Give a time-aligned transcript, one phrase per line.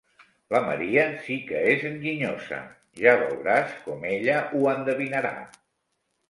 [0.53, 2.61] La Maria sí que és enginyosa:
[3.03, 5.37] ja veuràs com ella ho endevinarà.